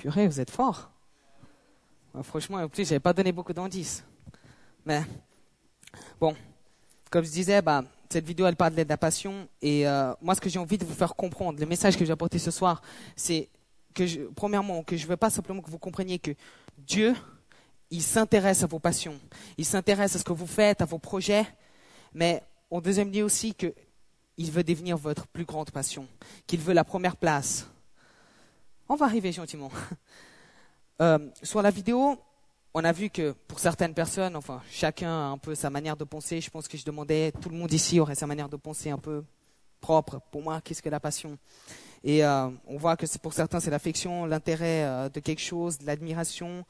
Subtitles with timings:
[0.00, 0.90] Purée, vous êtes fort.
[2.22, 4.02] franchement, en plus, j'avais pas donné beaucoup d'indices.
[4.86, 5.02] Mais
[6.18, 6.34] bon,
[7.10, 9.46] comme je disais, bah, cette vidéo, elle parle de la passion.
[9.60, 12.12] Et euh, moi, ce que j'ai envie de vous faire comprendre, le message que j'ai
[12.12, 12.80] apporté ce soir,
[13.14, 13.50] c'est
[13.92, 16.30] que, premièrement, que je veux pas simplement que vous compreniez que
[16.78, 17.14] Dieu,
[17.90, 19.20] il s'intéresse à vos passions.
[19.58, 21.44] Il s'intéresse à ce que vous faites, à vos projets.
[22.14, 26.06] Mais en deuxième lieu aussi, qu'il veut devenir votre plus grande passion.
[26.46, 27.66] Qu'il veut la première place.
[28.92, 29.70] On va arriver gentiment.
[31.02, 32.18] Euh, sur la vidéo,
[32.74, 36.04] on a vu que pour certaines personnes, enfin, chacun a un peu sa manière de
[36.04, 36.42] penser.
[36.42, 38.98] Je pense que je demandais, tout le monde ici aurait sa manière de penser un
[38.98, 39.24] peu
[39.80, 40.20] propre.
[40.30, 41.38] Pour moi, qu'est-ce que la passion?
[42.04, 46.66] Et euh, on voit que pour certains, c'est l'affection, l'intérêt euh, de quelque chose, l'admiration,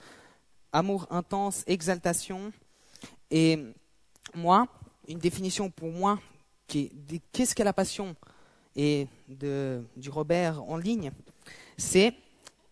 [0.72, 2.52] amour intense, exaltation.
[3.32, 3.58] Et
[4.32, 4.68] moi,
[5.08, 6.20] une définition pour moi,
[6.68, 8.14] qu'est-ce qu'est la passion?
[8.76, 11.10] Et du Robert en ligne,
[11.80, 12.14] c'est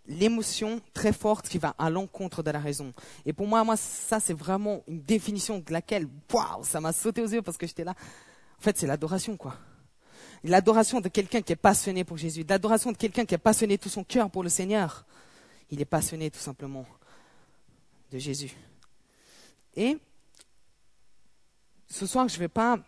[0.06, 2.92] l'émotion très forte qui va à l'encontre de la raison.
[3.26, 7.26] Et pour moi, ça, c'est vraiment une définition de laquelle, waouh, ça m'a sauté aux
[7.26, 7.94] yeux parce que j'étais là.
[8.58, 9.56] En fait, c'est l'adoration, quoi.
[10.44, 12.44] L'adoration de quelqu'un qui est passionné pour Jésus.
[12.48, 15.04] L'adoration de quelqu'un qui est passionné tout son cœur pour le Seigneur.
[15.70, 16.86] Il est passionné, tout simplement,
[18.10, 18.54] de Jésus.
[19.76, 19.98] Et,
[21.88, 22.78] ce soir, je ne vais pas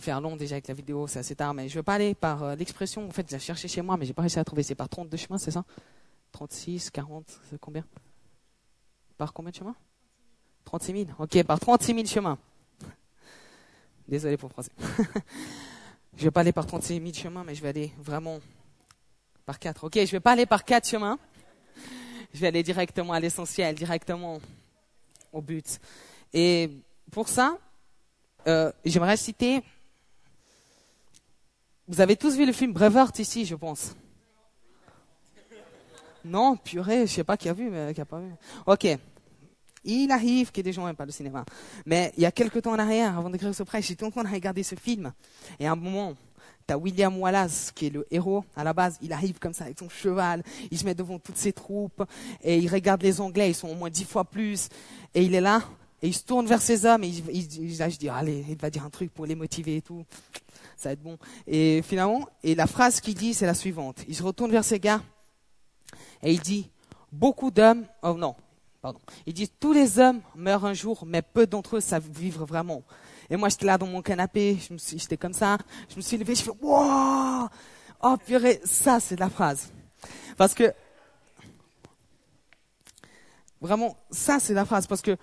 [0.00, 2.42] faire long déjà avec la vidéo, c'est assez tard, mais je vais pas aller par
[2.42, 3.06] euh, l'expression.
[3.06, 4.62] En fait, j'ai cherché chez moi, mais j'ai pas réussi à trouver.
[4.62, 5.64] C'est par 32 chemins, c'est ça?
[6.32, 7.84] 36, 40, c'est combien?
[9.16, 9.76] Par combien de chemins?
[10.64, 11.04] 36 000.
[11.18, 12.38] Ok, par 36 000 chemins.
[14.08, 14.72] Désolé pour le français.
[16.16, 18.40] je vais pas aller par 36 000 chemins, mais je vais aller vraiment
[19.46, 19.84] par 4.
[19.84, 21.18] Ok, je vais pas aller par 4 chemins.
[22.32, 24.40] Je vais aller directement à l'essentiel, directement
[25.32, 25.78] au but.
[26.32, 26.70] Et
[27.12, 27.58] pour ça,
[28.46, 29.62] euh, j'aimerais citer.
[31.86, 33.94] Vous avez tous vu le film Braveheart ici, je pense.
[36.24, 38.30] Non, purée, je sais pas qui a vu, mais qui a pas vu.
[38.66, 38.86] Ok.
[39.84, 41.44] Il arrive que des gens n'aiment pas le cinéma.
[41.84, 44.24] Mais il y a quelques temps en arrière, avant d'écrire ce prêche, j'étais en train
[44.24, 45.12] de regarder ce film.
[45.60, 46.14] Et à un moment,
[46.66, 48.44] tu as William Wallace, qui est le héros.
[48.56, 50.42] À la base, il arrive comme ça avec son cheval.
[50.70, 52.02] Il se met devant toutes ses troupes.
[52.42, 54.70] Et il regarde les Anglais, ils sont au moins dix fois plus.
[55.14, 55.62] Et il est là.
[56.04, 57.02] Et il se tourne vers ses hommes.
[57.02, 60.04] Et je dis, allez, il va dire un truc pour les motiver et tout.
[60.76, 61.16] Ça va être bon.
[61.46, 64.04] Et finalement, et la phrase qu'il dit, c'est la suivante.
[64.06, 65.00] Il se retourne vers ses gars.
[66.22, 66.70] Et il dit,
[67.10, 68.36] beaucoup d'hommes, oh non,
[68.82, 72.44] pardon, il dit, tous les hommes meurent un jour, mais peu d'entre eux savent vivre
[72.44, 72.82] vraiment.
[73.30, 74.58] Et moi, j'étais là dans mon canapé,
[74.94, 75.56] j'étais comme ça,
[75.88, 77.48] je me suis levé, je fais, wow,
[78.02, 79.72] oh purée, ça c'est la phrase.
[80.36, 80.70] Parce que,
[83.58, 85.16] vraiment, ça c'est la phrase, parce que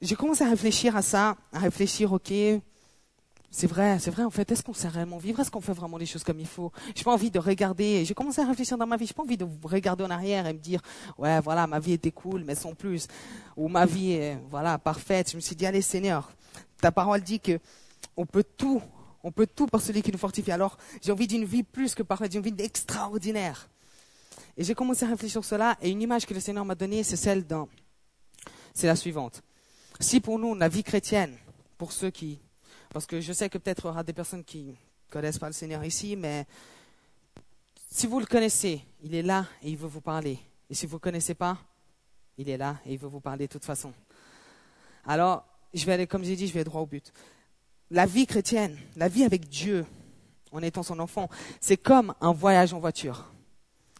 [0.00, 2.32] j'ai commencé à réfléchir à ça, à réfléchir, ok,
[3.52, 4.22] c'est vrai, c'est vrai.
[4.22, 5.40] En fait, est-ce qu'on sait réellement vivre?
[5.40, 6.70] Est-ce qu'on fait vraiment les choses comme il faut?
[6.94, 8.04] J'ai pas envie de regarder.
[8.04, 9.06] J'ai commencé à réfléchir dans ma vie.
[9.06, 10.80] J'ai pas envie de regarder en arrière et me dire,
[11.18, 13.08] ouais, voilà, ma vie était cool, mais sans plus.
[13.56, 15.32] Ou ma vie est, voilà, parfaite.
[15.32, 16.30] Je me suis dit, allez, Seigneur,
[16.80, 17.58] ta parole dit que
[18.16, 18.80] on peut tout,
[19.24, 20.52] on peut tout par celui qui nous fortifie.
[20.52, 22.30] Alors, j'ai envie d'une vie plus que parfaite.
[22.30, 23.68] J'ai envie d'extraordinaire.
[24.56, 25.76] Et j'ai commencé à réfléchir sur cela.
[25.82, 27.66] Et une image que le Seigneur m'a donnée, c'est celle d'un,
[28.74, 29.42] c'est la suivante.
[30.00, 31.36] Si pour nous, la vie chrétienne,
[31.76, 32.40] pour ceux qui
[32.90, 34.72] parce que je sais que peut-être il y aura des personnes qui ne
[35.10, 36.44] connaissent pas le Seigneur ici, mais
[37.90, 40.38] si vous le connaissez, il est là et il veut vous parler.
[40.68, 41.56] Et si vous ne connaissez pas,
[42.36, 43.92] il est là et il veut vous parler de toute façon.
[45.06, 47.12] Alors, je vais aller, comme j'ai dit, je vais droit au but.
[47.92, 49.86] La vie chrétienne, la vie avec Dieu,
[50.50, 51.28] en étant son enfant,
[51.60, 53.32] c'est comme un voyage en voiture.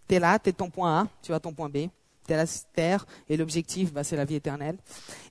[0.08, 1.88] Tu es là, tu es ton point A, tu vas à ton point B,
[2.34, 4.78] à la terre, et l'objectif, bah, c'est la vie éternelle.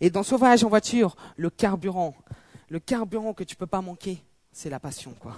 [0.02, 2.16] Et dans voyage en voiture, le carburant,
[2.70, 5.36] le carburant que tu peux pas manquer, c'est la passion, quoi.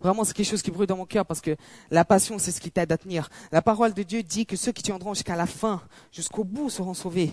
[0.00, 1.56] Vraiment, c'est quelque chose qui brûle dans mon cœur parce que
[1.90, 3.30] la passion, c'est ce qui t'aide à tenir.
[3.50, 5.80] La parole de Dieu dit que ceux qui tiendront jusqu'à la fin,
[6.12, 7.32] jusqu'au bout, seront sauvés.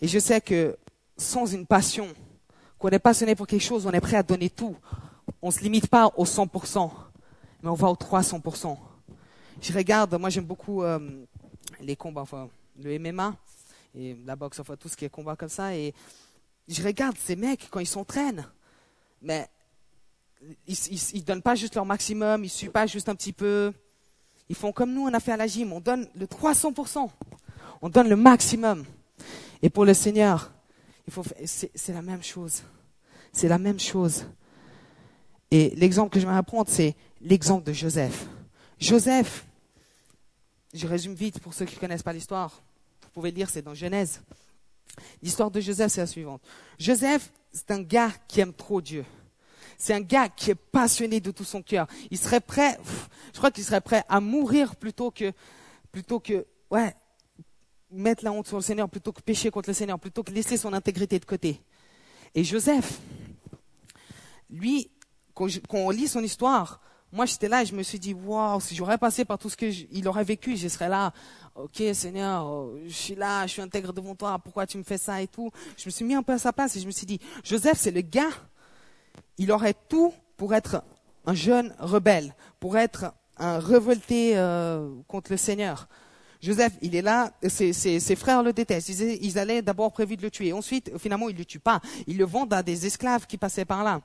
[0.00, 0.76] Et je sais que
[1.16, 2.08] sans une passion,
[2.78, 4.76] qu'on est passionné pour quelque chose, on est prêt à donner tout.
[5.42, 6.90] On ne se limite pas au 100%,
[7.62, 8.76] mais on va au 300%.
[9.60, 11.24] Je regarde, moi j'aime beaucoup euh,
[11.80, 12.48] les combats, enfin
[12.82, 13.36] le MMA
[13.94, 15.74] et la boxe, enfin tout ce qui est combat comme ça.
[15.74, 15.94] Et
[16.68, 18.46] je regarde ces mecs quand ils s'entraînent,
[19.22, 19.48] mais
[20.66, 20.78] ils,
[21.14, 23.72] ne donnent pas juste leur maximum, ils suivent pas juste un petit peu.
[24.48, 27.08] Ils font comme nous, on a fait à la gym, on donne le 300%,
[27.82, 28.84] on donne le maximum.
[29.62, 30.52] Et pour le Seigneur,
[31.06, 32.62] il faut, c'est la même chose.
[33.32, 34.26] C'est la même chose.
[35.50, 38.26] Et l'exemple que je vais apprendre, c'est l'exemple de Joseph.
[38.78, 39.46] Joseph,
[40.74, 42.62] je résume vite pour ceux qui ne connaissent pas l'histoire.
[43.02, 44.20] Vous pouvez le lire, c'est dans Genèse.
[45.22, 46.42] L'histoire de Joseph, c'est la suivante.
[46.78, 49.04] Joseph, c'est un gars qui aime trop Dieu.
[49.76, 51.86] C'est un gars qui est passionné de tout son cœur.
[52.10, 52.78] Il serait prêt,
[53.32, 55.32] je crois qu'il serait prêt à mourir plutôt que
[55.92, 56.94] plutôt que, ouais,
[57.90, 60.56] mettre la honte sur le Seigneur, plutôt que pécher contre le Seigneur, plutôt que laisser
[60.56, 61.60] son intégrité de côté.
[62.34, 63.00] Et Joseph,
[64.50, 64.90] lui,
[65.34, 66.80] quand, on lit son histoire,
[67.12, 69.56] moi j'étais là et je me suis dit, waouh, si j'aurais passé par tout ce
[69.56, 71.12] qu'il aurait vécu, je serais là,
[71.54, 74.98] ok Seigneur, euh, je suis là, je suis intègre devant toi, pourquoi tu me fais
[74.98, 75.50] ça et tout?
[75.76, 77.78] Je me suis mis un peu à sa place et je me suis dit, Joseph
[77.78, 78.30] c'est le gars,
[79.38, 80.82] il aurait tout pour être
[81.26, 85.88] un jeune rebelle, pour être un révolté euh, contre le Seigneur.
[86.40, 88.90] Joseph, il est là, ses, ses, frères le détestent.
[88.90, 90.52] Ils, ils allaient d'abord prévu de le tuer.
[90.52, 91.80] Ensuite, finalement, ils ne le tuent pas.
[92.06, 94.00] Ils le vendent à des esclaves qui passaient par là.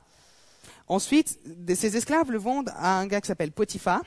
[0.88, 1.39] Ensuite,
[1.75, 4.01] ces esclaves le vendent à un gars qui s'appelle Potiphar.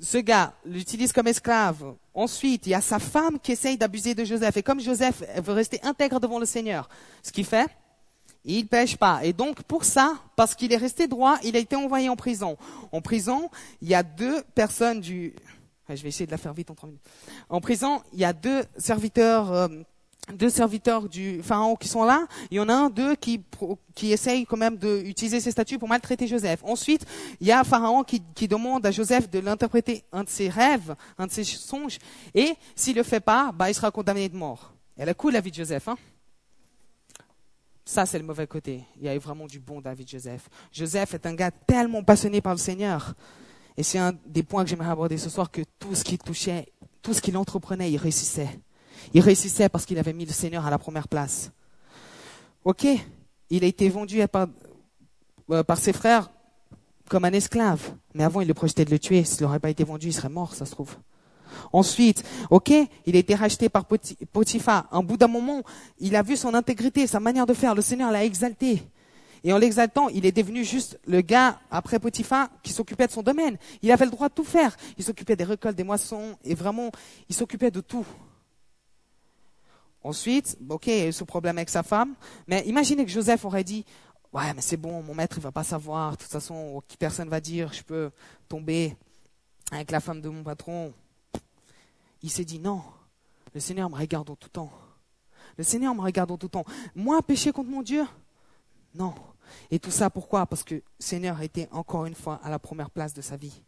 [0.00, 1.94] Ce gars l'utilise comme esclave.
[2.14, 4.56] Ensuite, il y a sa femme qui essaye d'abuser de Joseph.
[4.56, 6.88] Et comme Joseph veut rester intègre devant le Seigneur,
[7.22, 7.68] ce qu'il fait,
[8.44, 9.20] il pêche pas.
[9.24, 12.56] Et donc, pour ça, parce qu'il est resté droit, il a été envoyé en prison.
[12.92, 13.50] En prison,
[13.82, 15.34] il y a deux personnes du,
[15.96, 17.04] je vais essayer de la faire vite en trois minutes.
[17.48, 19.68] En prison, il y a deux serviteurs, euh,
[20.34, 22.26] deux serviteurs du pharaon qui sont là.
[22.50, 23.42] Il y en a un d'eux qui,
[23.94, 26.60] qui essaye quand même d'utiliser ses statuts pour maltraiter Joseph.
[26.62, 27.06] Ensuite,
[27.40, 30.94] il y a pharaon qui, qui demande à Joseph de l'interpréter un de ses rêves,
[31.18, 31.98] un de ses songes.
[32.34, 34.72] Et s'il le fait pas, bah, il sera condamné de mort.
[34.96, 35.96] Elle a cool la vie de Joseph, hein.
[37.84, 38.84] Ça, c'est le mauvais côté.
[38.98, 40.50] Il y a eu vraiment du bon David Joseph.
[40.70, 43.14] Joseph est un gars tellement passionné par le Seigneur
[43.78, 46.66] et c'est un des points que j'aimerais aborder ce soir, que tout ce qu'il touchait,
[47.00, 48.60] tout ce qu'il entreprenait, il réussissait.
[49.14, 51.50] Il réussissait parce qu'il avait mis le Seigneur à la première place.
[52.64, 52.86] Ok,
[53.50, 54.48] il a été vendu par,
[55.50, 56.30] euh, par ses frères
[57.08, 57.94] comme un esclave.
[58.14, 59.24] Mais avant, il le projetait de le tuer.
[59.24, 60.96] S'il n'aurait pas été vendu, il serait mort, ça se trouve.
[61.72, 62.70] Ensuite, ok,
[63.06, 64.86] il a été racheté par Potiphar.
[64.92, 65.62] Un bout d'un moment,
[65.98, 67.74] il a vu son intégrité, sa manière de faire.
[67.74, 68.82] Le Seigneur l'a exalté.
[69.44, 73.22] Et en l'exaltant, il est devenu juste le gars, après Potiphar, qui s'occupait de son
[73.22, 73.56] domaine.
[73.82, 74.76] Il avait le droit de tout faire.
[74.96, 76.90] Il s'occupait des récoltes, des moissons, et vraiment,
[77.28, 78.04] il s'occupait de tout.
[80.08, 82.14] Ensuite, ok, il y a eu ce problème avec sa femme,
[82.46, 83.84] mais imaginez que Joseph aurait dit,
[84.32, 87.42] ouais, mais c'est bon, mon maître, il va pas savoir, de toute façon, personne va
[87.42, 88.10] dire, je peux
[88.48, 88.96] tomber
[89.70, 90.94] avec la femme de mon patron.
[92.22, 92.80] Il s'est dit, non,
[93.52, 94.72] le Seigneur me regarde en tout temps.
[95.58, 96.64] Le Seigneur me regarde en tout temps.
[96.94, 98.06] Moi, pécher contre mon Dieu,
[98.94, 99.12] non.
[99.70, 100.46] Et tout ça pourquoi?
[100.46, 103.60] Parce que le Seigneur était encore une fois à la première place de sa vie.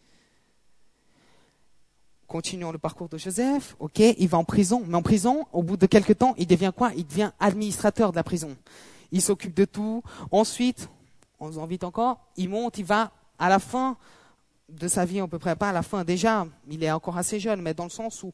[2.31, 3.75] Continuons le parcours de Joseph.
[3.81, 6.71] Ok, il va en prison, mais en prison, au bout de quelques temps, il devient
[6.75, 6.93] quoi?
[6.97, 8.57] Il devient administrateur de la prison.
[9.11, 10.05] Il s'occupe de tout.
[10.31, 10.89] Ensuite,
[11.41, 13.97] on en vite encore, il monte, il va à la fin
[14.69, 17.41] de sa vie à peu près, pas à la fin déjà, il est encore assez
[17.41, 18.33] jeune, mais dans le sens où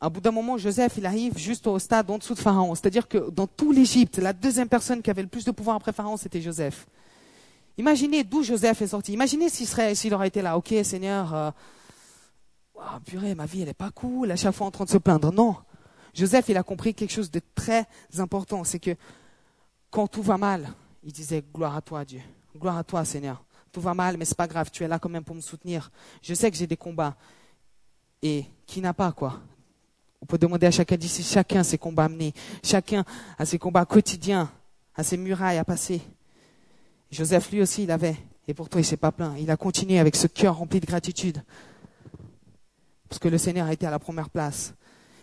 [0.00, 2.74] à bout d'un moment, Joseph, il arrive juste au stade en dessous de Pharaon.
[2.74, 5.92] C'est-à-dire que dans tout l'Égypte, la deuxième personne qui avait le plus de pouvoir après
[5.92, 6.88] Pharaon, c'était Joseph.
[7.78, 9.12] Imaginez d'où Joseph est sorti.
[9.12, 10.58] Imaginez s'il s'il aurait été là.
[10.58, 11.50] Ok, Seigneur, euh,
[13.04, 14.30] purée, ma vie, elle est pas cool.
[14.30, 15.32] À chaque fois en train de se plaindre.
[15.32, 15.56] Non.
[16.14, 17.86] Joseph, il a compris quelque chose de très
[18.18, 18.64] important.
[18.64, 18.94] C'est que
[19.90, 22.20] quand tout va mal, il disait gloire à toi, Dieu.
[22.56, 23.42] Gloire à toi, Seigneur.
[23.72, 24.70] Tout va mal, mais c'est pas grave.
[24.70, 25.90] Tu es là quand même pour me soutenir.
[26.22, 27.16] Je sais que j'ai des combats.
[28.22, 29.40] Et qui n'a pas, quoi?
[30.20, 32.32] On peut demander à chacun d'ici, chacun ses combats à mener,
[32.62, 33.04] chacun
[33.38, 34.48] a ses combats quotidiens,
[34.94, 36.00] a ses murailles à passer.
[37.10, 38.16] Joseph, lui aussi, il avait.
[38.46, 39.34] Et pourtant, il s'est pas plaint.
[39.38, 41.42] Il a continué avec ce cœur rempli de gratitude.
[43.12, 44.72] Parce que le Seigneur a été à la première place.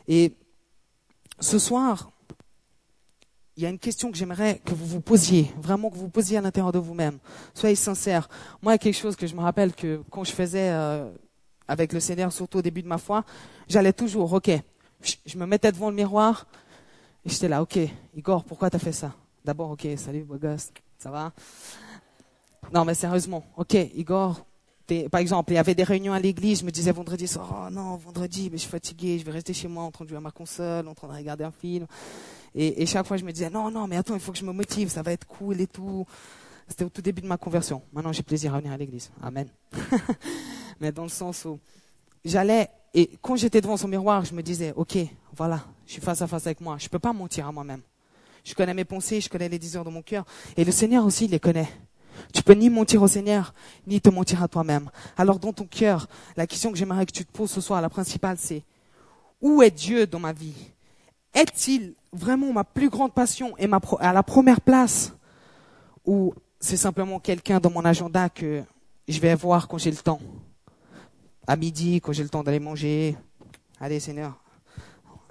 [0.08, 0.36] Et
[1.40, 2.12] ce soir,
[3.58, 6.38] il y a une question que j'aimerais que vous vous posiez, vraiment que vous posiez
[6.38, 7.18] à l'intérieur de vous-même.
[7.56, 8.30] Soyez sincères.
[8.62, 11.10] Moi, il y a quelque chose que je me rappelle que quand je faisais euh,
[11.68, 13.26] avec le Seigneur, surtout au début de ma foi,
[13.68, 14.52] j'allais toujours, ok,
[15.26, 16.46] je me mettais devant le miroir
[17.26, 17.80] et j'étais là, ok,
[18.14, 19.16] Igor, pourquoi t'as fait ça?
[19.44, 20.70] D'abord, ok, salut, beau gosse,
[21.00, 21.34] ça va?
[22.72, 24.46] Non, mais sérieusement, ok, Igor,
[25.10, 27.72] par exemple, il y avait des réunions à l'église, je me disais vendredi soir, oh
[27.72, 30.18] non, vendredi, mais je suis fatigué, je vais rester chez moi en train de jouer
[30.18, 31.86] à ma console, en train de regarder un film.
[32.56, 34.46] Et, et chaque fois, je me disais, non, non, mais attends, il faut que je
[34.46, 36.06] me motive, ça va être cool et tout.
[36.68, 37.82] C'était au tout début de ma conversion.
[37.94, 39.12] Maintenant, j'ai plaisir à venir à l'église.
[39.22, 39.48] Amen.
[40.80, 41.60] mais dans le sens où
[42.24, 44.98] j'allais et quand j'étais devant son miroir, je me disais, OK,
[45.36, 46.78] voilà, je suis face à face avec moi.
[46.80, 47.82] Je ne peux pas mentir à moi-même.
[48.44, 50.26] Je connais mes pensées, je connais les désirs de mon cœur.
[50.58, 51.68] Et le Seigneur aussi, il les connaît.
[52.34, 53.54] Tu peux ni mentir au Seigneur,
[53.88, 54.90] ni te mentir à toi-même.
[55.18, 56.08] Alors dans ton cœur,
[56.38, 58.64] la question que j'aimerais que tu te poses ce soir, la principale, c'est
[59.42, 60.72] où est Dieu dans ma vie?
[61.34, 65.14] Est-il vraiment ma plus grande passion et ma à la première place?
[66.06, 68.64] Ou c'est simplement quelqu'un dans mon agenda que
[69.08, 70.20] je vais voir quand j'ai le temps?
[71.48, 73.16] À midi, quand j'ai le temps d'aller manger.
[73.80, 74.34] Allez, Seigneur,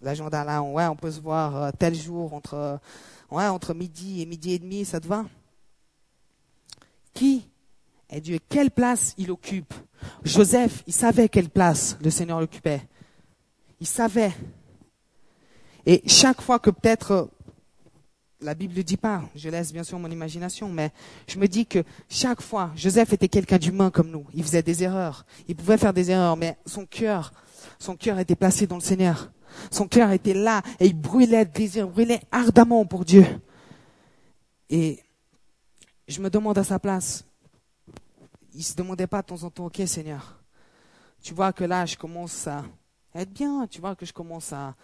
[0.03, 2.81] l'agenda là, ouais, on peut se voir euh, tel jour entre,
[3.31, 5.25] entre midi et midi et demi, ça te va?
[7.19, 7.51] Qui
[8.11, 9.75] Et Dieu, quelle place il occupe?
[10.23, 12.81] Joseph, il savait quelle place le Seigneur occupait.
[13.81, 14.31] Il savait.
[15.85, 17.29] Et chaque fois que peut-être
[18.41, 20.93] la Bible ne dit pas, je laisse bien sûr mon imagination, mais
[21.27, 24.25] je me dis que chaque fois, Joseph était quelqu'un d'humain comme nous.
[24.33, 25.27] Il faisait des erreurs.
[25.49, 27.33] Il pouvait faire des erreurs, mais son cœur,
[27.81, 29.33] son cœur était placé dans le Seigneur.
[29.73, 33.27] Son cœur était là et il brûlait de désir, brûlait ardemment pour Dieu.
[34.71, 35.01] Et
[36.09, 37.25] je me demande à sa place,
[38.55, 40.43] il se demandait pas de temps en temps, ok Seigneur,
[41.23, 42.65] tu vois que là je commence à
[43.15, 44.75] être bien, tu vois que je commence à,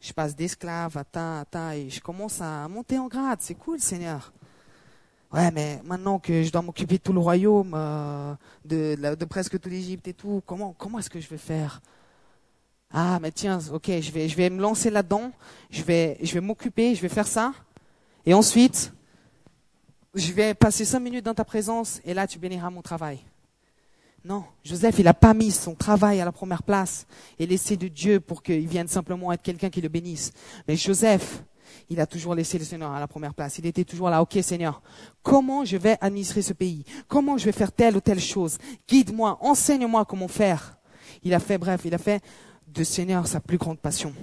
[0.00, 1.04] je passe d'esclave à
[1.44, 3.38] ta, et je commence à monter en grade.
[3.40, 4.32] C'est cool, Seigneur.
[5.32, 9.52] Ouais, mais maintenant que je dois m'occuper de tout le royaume, euh, de, de, presque
[9.52, 11.80] toute l'Égypte et tout, comment, comment est-ce que je vais faire?
[12.92, 15.32] Ah, mais tiens, ok, je vais, je vais me lancer là-dedans,
[15.70, 17.52] je vais, je vais m'occuper, je vais faire ça,
[18.26, 18.92] et ensuite,
[20.14, 23.18] je vais passer cinq minutes dans ta présence, et là, tu béniras mon travail.
[24.24, 27.06] Non, Joseph, il n'a pas mis son travail à la première place
[27.38, 30.32] et laissé de Dieu pour qu'il vienne simplement être quelqu'un qui le bénisse.
[30.66, 31.44] Mais Joseph,
[31.90, 33.58] il a toujours laissé le Seigneur à la première place.
[33.58, 34.80] Il était toujours là, ok Seigneur,
[35.22, 36.86] comment je vais administrer ce pays?
[37.06, 38.56] Comment je vais faire telle ou telle chose?
[38.88, 40.78] Guide-moi, enseigne-moi comment faire.
[41.22, 42.22] Il a fait, bref, il a fait
[42.66, 44.14] de Seigneur sa plus grande passion.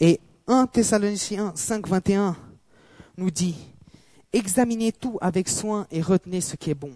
[0.00, 2.34] Et 1 Thessaloniciens 5, 21
[3.18, 3.56] nous dit,
[4.32, 6.92] examinez tout avec soin et retenez ce qui est bon.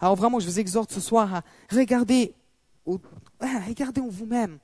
[0.00, 2.34] Alors vraiment, je vous exhorte ce soir à regarder,
[2.86, 4.58] regardez en vous-même.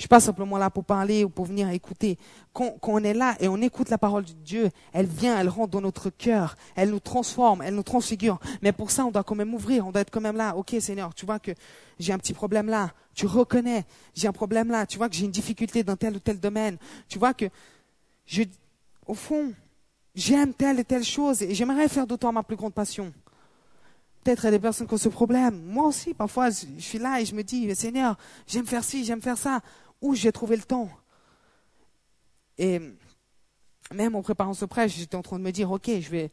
[0.00, 2.16] Je suis pas simplement là pour parler ou pour venir écouter.
[2.54, 5.72] Quand, on est là et on écoute la parole de Dieu, elle vient, elle rentre
[5.72, 8.40] dans notre cœur, elle nous transforme, elle nous transfigure.
[8.62, 10.56] Mais pour ça, on doit quand même ouvrir, on doit être quand même là.
[10.56, 11.50] Ok, Seigneur, tu vois que
[11.98, 12.92] j'ai un petit problème là.
[13.12, 14.86] Tu reconnais, j'ai un problème là.
[14.86, 16.78] Tu vois que j'ai une difficulté dans tel ou tel domaine.
[17.06, 17.50] Tu vois que
[18.24, 18.44] je,
[19.06, 19.52] au fond,
[20.20, 23.12] j'aime telle et telle chose et j'aimerais faire d'autant ma plus grande passion.
[24.22, 25.62] Peut-être il y a des personnes qui ont ce problème.
[25.64, 29.22] Moi aussi, parfois, je suis là et je me dis, Seigneur, j'aime faire ci, j'aime
[29.22, 29.60] faire ça.
[30.02, 30.90] Où j'ai trouvé le temps?
[32.58, 32.80] Et
[33.94, 36.30] même en préparant ce prêche, j'étais en train de me dire, ok, je vais,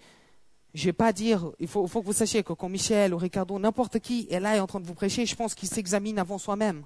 [0.74, 3.58] je vais pas dire, il faut, faut que vous sachiez que quand Michel ou Ricardo,
[3.58, 6.38] n'importe qui est là et en train de vous prêcher, je pense qu'il s'examine avant
[6.38, 6.84] soi-même.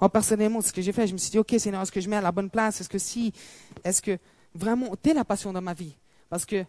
[0.00, 2.08] Moi, personnellement, ce que j'ai fait, je me suis dit, ok, Seigneur, est-ce que je
[2.08, 2.80] mets à la bonne place?
[2.80, 3.34] Est-ce que si?
[3.84, 4.16] Est-ce que
[4.54, 5.94] vraiment, t'es la passion dans ma vie
[6.30, 6.64] Parce que,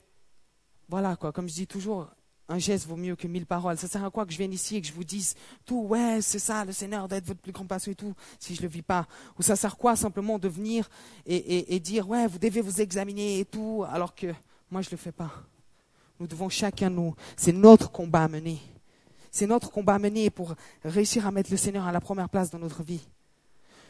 [0.89, 2.09] voilà, quoi, comme je dis toujours,
[2.49, 3.77] un geste vaut mieux que mille paroles.
[3.77, 6.19] Ça sert à quoi que je vienne ici et que je vous dise tout, ouais,
[6.21, 8.81] c'est ça, le Seigneur d'être votre plus grand passion et tout, si je le vis
[8.81, 9.07] pas?
[9.39, 10.89] Ou ça sert à quoi simplement de venir
[11.25, 14.33] et, dire, ouais, vous devez vous examiner et tout, alors que
[14.69, 15.31] moi je le fais pas?
[16.19, 18.59] Nous devons chacun nous, c'est notre combat à mener.
[19.31, 22.49] C'est notre combat à mener pour réussir à mettre le Seigneur à la première place
[22.49, 23.07] dans notre vie.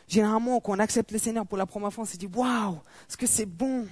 [0.07, 2.75] Généralement, quand on accepte le Seigneur pour la première fois, on se dit, waouh,
[3.09, 3.87] est-ce que c'est bon?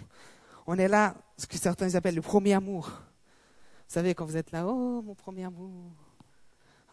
[0.71, 2.91] On est là, ce que certains appellent le premier amour.
[2.91, 5.71] Vous savez, quand vous êtes là, oh, mon premier amour,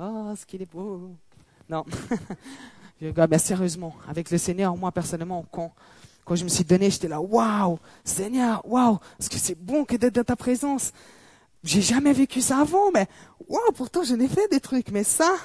[0.00, 1.10] oh, ce qu'il est beau.
[1.68, 1.84] Non,
[3.02, 5.74] mais sérieusement, avec le Seigneur, moi personnellement, quand,
[6.24, 9.96] quand je me suis donné, j'étais là, waouh, Seigneur, waouh, est-ce que c'est bon que
[9.96, 10.92] d'être dans ta présence
[11.62, 13.06] J'ai jamais vécu ça avant, mais
[13.46, 15.36] waouh, pourtant je n'ai fait des trucs, mais ça,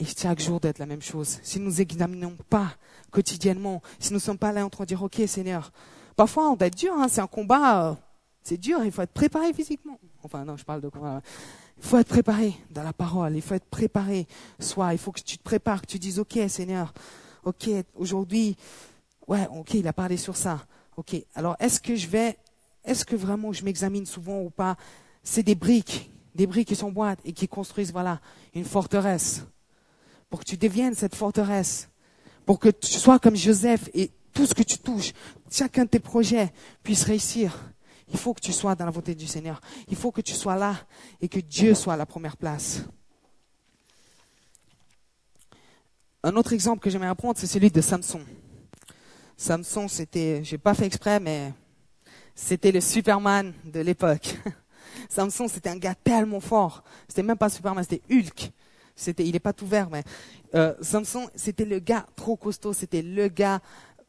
[0.00, 1.38] et chaque jour d'être la même chose.
[1.44, 2.74] Si nous n'examinons pas
[3.12, 5.70] quotidiennement, si nous ne sommes pas là en train de dire, ok Seigneur,
[6.16, 7.90] parfois on doit être dur, hein, c'est un combat.
[7.90, 7.94] Euh,
[8.42, 9.98] c'est dur, il faut être préparé physiquement.
[10.22, 11.20] Enfin, non, je parle de quoi
[11.78, 14.26] Il faut être préparé dans la parole, il faut être préparé.
[14.60, 16.94] Soit, il faut que tu te prépares, que tu dises, OK, Seigneur,
[17.44, 18.56] OK, aujourd'hui,
[19.26, 20.64] ouais, OK, il a parlé sur ça.
[20.96, 22.36] OK, alors est-ce que je vais,
[22.84, 24.76] est-ce que vraiment je m'examine souvent ou pas?
[25.22, 28.20] C'est des briques, des briques qui s'emboîtent et qui construisent, voilà,
[28.54, 29.44] une forteresse.
[30.30, 31.88] Pour que tu deviennes cette forteresse.
[32.44, 35.12] Pour que tu sois comme Joseph et tout ce que tu touches,
[35.50, 36.52] chacun de tes projets
[36.82, 37.72] puisse réussir.
[38.12, 39.62] Il faut que tu sois dans la volonté du Seigneur.
[39.88, 40.76] Il faut que tu sois là
[41.22, 42.82] et que Dieu soit à la première place.
[46.22, 48.20] Un autre exemple que j'aimerais apprendre, c'est celui de Samson.
[49.38, 51.54] Samson, c'était, j'ai pas fait exprès, mais
[52.34, 54.36] c'était le Superman de l'époque.
[55.08, 56.84] Samson, c'était un gars tellement fort.
[57.08, 58.52] C'était même pas Superman, c'était Hulk.
[58.94, 60.02] C'était, il n'est pas tout vert, mais
[60.54, 62.72] euh, Samson, c'était le gars trop costaud.
[62.72, 63.60] C'était le gars.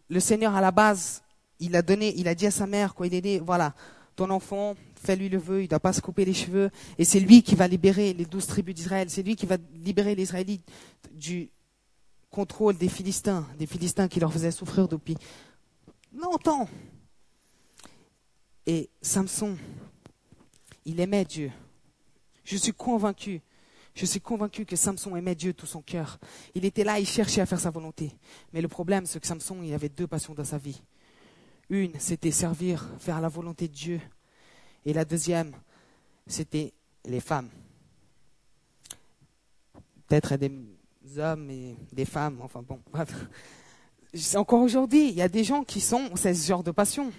[0.10, 1.22] Le Seigneur à la base
[1.60, 3.74] il a donné, il a dit à sa mère, quoi, il est dit, voilà,
[4.16, 7.20] ton enfant, fais-lui le vœu, il ne doit pas se couper les cheveux, et c'est
[7.20, 10.68] lui qui va libérer les douze tribus d'Israël, c'est lui qui va libérer les Israélites
[11.12, 11.50] du
[12.30, 15.18] contrôle des Philistins, des Philistins qui leur faisaient souffrir depuis
[16.14, 16.68] longtemps.
[18.66, 19.58] Et Samson,
[20.86, 21.52] il aimait Dieu.
[22.44, 23.42] Je suis convaincu,
[23.98, 26.20] je suis convaincu que Samson aimait Dieu tout son cœur.
[26.54, 28.12] Il était là, il cherchait à faire sa volonté.
[28.54, 30.84] Mais le problème, c'est que Samson, il avait deux passions dans sa vie.
[31.72, 34.00] Une, c'était servir, faire la volonté de Dieu.
[34.86, 35.52] Et la deuxième,
[36.28, 36.74] c'était
[37.06, 37.50] les femmes.
[40.08, 40.52] Peut-être des
[41.18, 42.80] hommes et des femmes, enfin bon.
[44.36, 47.12] Encore aujourd'hui, il y a des gens qui sont, ce genre de passion.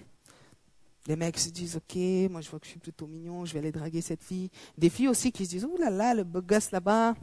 [1.08, 1.96] Les mecs se disent, ok,
[2.30, 4.50] moi je vois que je suis plutôt mignon, je vais aller draguer cette fille.
[4.76, 7.14] Des filles aussi qui se disent, oh là là, le beau gosse là-bas.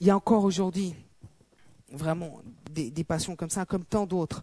[0.00, 0.94] Il y a encore aujourd'hui
[1.90, 4.42] vraiment des, des, passions comme ça, comme tant d'autres.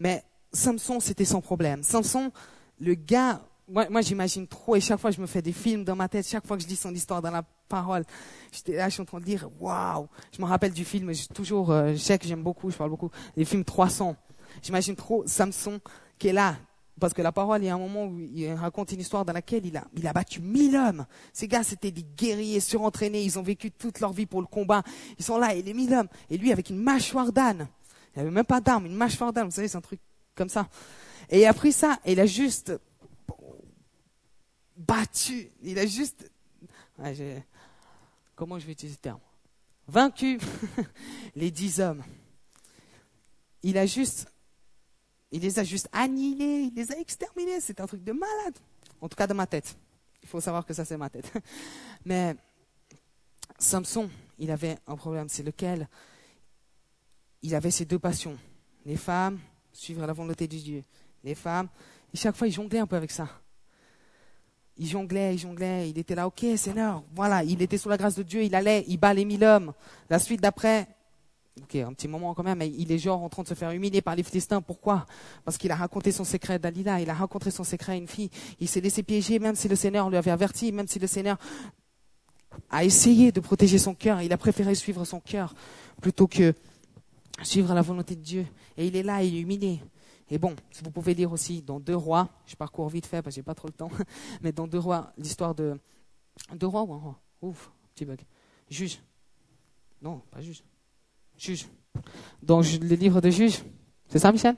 [0.00, 1.84] Mais Samson, c'était sans problème.
[1.84, 2.32] Samson,
[2.80, 6.08] le gars, moi, j'imagine trop, et chaque fois je me fais des films dans ma
[6.08, 8.04] tête, chaque fois que je lis son histoire dans la parole,
[8.50, 11.28] j'étais là, je suis en train de dire, waouh, je me rappelle du film, je,
[11.28, 14.16] toujours, euh, je sais que j'aime beaucoup, je parle beaucoup, les films 300.
[14.60, 15.80] J'imagine trop Samson
[16.18, 16.56] qui est là,
[17.00, 19.32] parce que la parole, il y a un moment où il raconte une histoire dans
[19.32, 21.06] laquelle il a, battu mille hommes.
[21.32, 23.22] Ces gars, c'était des guerriers surentraînés.
[23.22, 24.82] Ils ont vécu toute leur vie pour le combat.
[25.18, 26.08] Ils sont là, et les mille hommes.
[26.30, 27.68] Et lui, avec une mâchoire d'âne.
[28.14, 29.46] Il n'avait même pas d'arme, une mâchoire d'âne.
[29.46, 30.00] Vous savez, c'est un truc
[30.34, 30.68] comme ça.
[31.30, 32.72] Et il a pris ça, et il a juste
[34.76, 35.50] battu.
[35.62, 36.30] Il a juste,
[38.36, 39.20] comment je vais utiliser ce terme?
[39.88, 40.38] Vaincu
[41.34, 42.02] les dix hommes.
[43.62, 44.32] Il a juste
[45.32, 47.60] il les a juste annihilés, il les a exterminés.
[47.60, 48.54] C'est un truc de malade.
[49.00, 49.74] En tout cas, dans ma tête.
[50.22, 51.32] Il faut savoir que ça, c'est ma tête.
[52.04, 52.36] Mais
[53.58, 54.08] Samson,
[54.38, 55.28] il avait un problème.
[55.28, 55.88] C'est lequel?
[57.40, 58.38] Il avait ses deux passions.
[58.84, 59.40] Les femmes,
[59.72, 60.82] suivre la volonté de Dieu.
[61.24, 61.68] Les femmes.
[62.12, 63.28] Et chaque fois, il jonglait un peu avec ça.
[64.76, 65.88] Il jonglait, il jonglait.
[65.88, 67.02] Il était là, ok, Seigneur.
[67.14, 68.42] Voilà, il était sous la grâce de Dieu.
[68.42, 69.72] Il allait, il bat les mille hommes.
[70.10, 70.86] La suite d'après,
[71.60, 73.70] Ok, un petit moment quand même, mais il est genre en train de se faire
[73.72, 74.62] humilier par les Philistins.
[74.62, 75.06] Pourquoi?
[75.44, 78.30] Parce qu'il a raconté son secret d'Alila, il a raconté son secret à une fille.
[78.58, 81.36] Il s'est laissé piéger, même si le Seigneur lui avait averti, même si le Seigneur
[82.70, 84.22] a essayé de protéger son cœur.
[84.22, 85.54] Il a préféré suivre son cœur
[86.00, 86.54] plutôt que
[87.42, 88.46] suivre la volonté de Dieu.
[88.78, 89.80] Et il est là, il est humilié.
[90.30, 93.40] Et bon, vous pouvez lire aussi dans Deux Rois, je parcours vite fait parce que
[93.40, 93.90] j'ai pas trop le temps,
[94.40, 95.78] mais dans Deux Rois, l'histoire de
[96.54, 97.20] Deux Rois ou un roi?
[97.42, 98.22] Ouf, petit bug.
[98.70, 99.02] Juge.
[100.00, 100.62] Non, pas juge.
[101.42, 101.66] Juge.
[102.40, 103.64] Dans le livre de Juge,
[104.08, 104.54] c'est ça, Michel?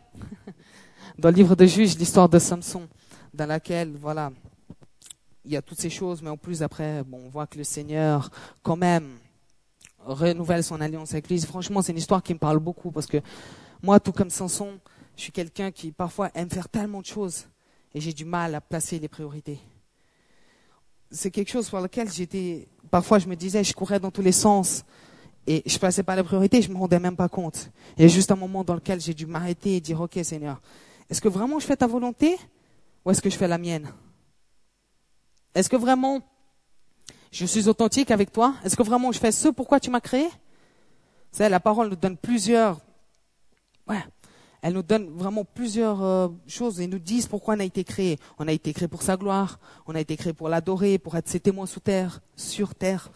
[1.19, 2.87] Dans le livre de Juge, l'histoire de Samson,
[3.33, 4.31] dans laquelle, voilà,
[5.47, 7.65] il y a toutes ces choses, mais en plus, après, bon, on voit que le
[7.65, 8.31] Seigneur,
[8.63, 9.17] quand même,
[10.01, 11.41] renouvelle son alliance avec lui.
[11.41, 13.19] Franchement, c'est une histoire qui me parle beaucoup parce que
[13.83, 14.79] moi, tout comme Samson,
[15.17, 17.47] je suis quelqu'un qui parfois aime faire tellement de choses
[17.95, 19.59] et j'ai du mal à placer les priorités.
[21.11, 24.33] C'est quelque chose sur lequel j'étais, parfois je me disais, je courais dans tous les
[24.33, 24.85] sens
[25.47, 27.71] et je passais pas la priorité, je me rendais même pas compte.
[27.97, 30.61] Il y a juste un moment dans lequel j'ai dû m'arrêter et dire, OK Seigneur,
[31.11, 32.37] est-ce que vraiment je fais ta volonté
[33.05, 33.93] ou est-ce que je fais la mienne?
[35.55, 36.21] Est-ce que vraiment
[37.31, 38.55] je suis authentique avec toi?
[38.65, 40.29] Est-ce que vraiment je fais ce pourquoi tu m'as créé?
[41.31, 42.81] C'est la parole nous donne plusieurs
[43.87, 44.03] ouais,
[44.63, 48.19] elle nous donne vraiment plusieurs euh, choses et nous disent pourquoi on a été créé.
[48.39, 51.29] On a été créé pour sa gloire, on a été créé pour l'adorer, pour être
[51.29, 53.11] ses témoins sous terre, sur terre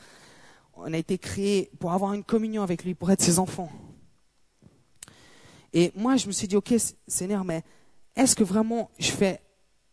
[0.79, 3.71] on a été créé pour avoir une communion avec lui, pour être ses enfants.
[5.73, 6.75] Et moi, je me suis dit, ok,
[7.07, 7.63] Seigneur, mais
[8.17, 9.41] est-ce que vraiment je fais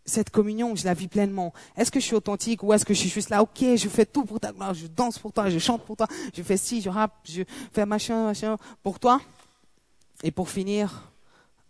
[0.06, 1.54] cette communion, je la vis pleinement?
[1.76, 4.06] Est-ce que je suis authentique ou est-ce que je suis juste là, ok, je fais
[4.06, 6.82] tout pour ta gloire, je danse pour toi, je chante pour toi, je fais ci,
[6.82, 7.44] je rappe, je
[7.74, 9.20] fais machin, machin pour toi?
[10.24, 11.12] Et pour finir,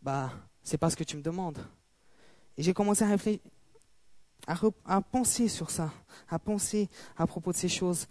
[0.01, 1.57] bah, c'est pas ce que tu me demandes.
[2.57, 3.41] Et j'ai commencé à réfléchir,
[4.47, 5.91] à, à penser sur ça,
[6.29, 8.07] à penser à propos de ces choses.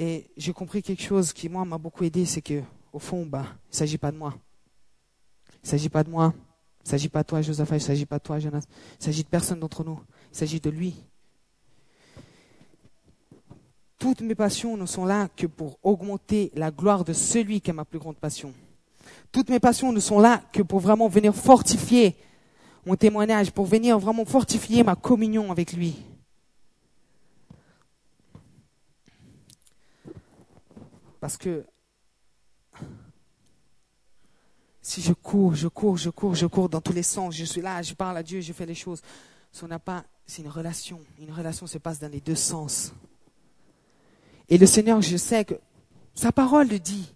[0.00, 3.42] Et j'ai compris quelque chose qui, moi, m'a beaucoup aidé, c'est que, au fond, bah,
[3.66, 4.32] il ne s'agit pas de moi.
[5.54, 6.32] Il ne s'agit pas de moi.
[6.36, 7.68] Il ne s'agit pas de toi, Joseph.
[7.72, 8.62] Il ne s'agit pas de toi, Jonas.
[9.00, 9.98] Il s'agit de personne d'entre nous.
[10.32, 10.94] Il s'agit de lui.
[13.98, 17.74] Toutes mes passions ne sont là que pour augmenter la gloire de celui qui est
[17.74, 18.54] ma plus grande passion.
[19.32, 22.14] Toutes mes passions ne sont là que pour vraiment venir fortifier
[22.86, 25.96] mon témoignage, pour venir vraiment fortifier ma communion avec lui.
[31.20, 31.64] Parce que
[34.80, 37.60] si je cours, je cours, je cours, je cours dans tous les sens, je suis
[37.60, 39.02] là, je parle à Dieu, je fais les choses.
[39.52, 41.00] Si on n'a pas, c'est une relation.
[41.18, 42.92] Une relation se passe dans les deux sens.
[44.48, 45.54] Et le Seigneur, je sais que
[46.14, 47.14] sa parole le dit.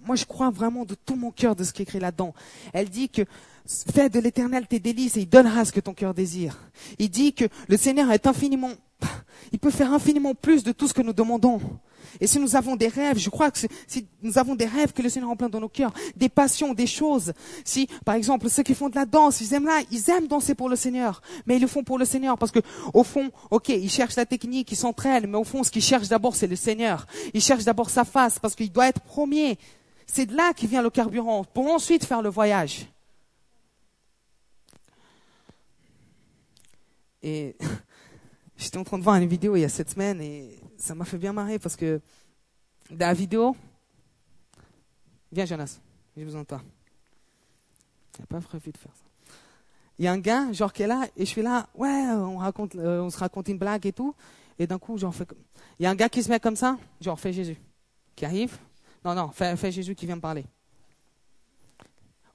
[0.00, 2.34] Moi, je crois vraiment de tout mon cœur de ce qui est écrit là-dedans.
[2.72, 3.22] Elle dit que
[3.66, 6.58] fais de l'éternel tes délices et il donnera ce que ton cœur désire.
[6.98, 8.72] Il dit que le Seigneur est infiniment,
[9.52, 11.60] il peut faire infiniment plus de tout ce que nous demandons.
[12.20, 15.02] Et si nous avons des rêves, je crois que si nous avons des rêves que
[15.02, 17.32] le Seigneur plein dans nos cœurs, des passions, des choses,
[17.64, 20.54] si, par exemple, ceux qui font de la danse, ils aiment là, ils aiment danser
[20.54, 22.60] pour le Seigneur, mais ils le font pour le Seigneur parce que,
[22.92, 26.08] au fond, ok, ils cherchent la technique, ils s'entraînent, mais au fond, ce qu'ils cherchent
[26.08, 27.06] d'abord, c'est le Seigneur.
[27.32, 29.58] Ils cherchent d'abord sa face parce qu'il doit être premier.
[30.06, 32.86] C'est de là qu'il vient le carburant pour ensuite faire le voyage.
[37.22, 37.56] Et
[38.56, 41.04] J'étais en train de voir une vidéo il y a sept semaines et ça m'a
[41.04, 42.00] fait bien marrer parce que
[42.90, 43.56] dans la vidéo,
[45.32, 45.80] viens Jonas,
[46.14, 46.62] j'ai besoin de toi.
[48.18, 49.04] J'ai pas prévu de faire ça.
[49.98, 52.36] Il y a un gars, genre, qui est là, et je suis là, ouais, on,
[52.36, 54.14] raconte, euh, on se raconte une blague et tout.
[54.58, 55.28] Et d'un coup, genre, fait,
[55.78, 57.56] il y a un gars qui se met comme ça, genre, fais Jésus,
[58.14, 58.58] qui arrive.
[59.04, 60.44] Non, non, fais, fais Jésus qui vient me parler.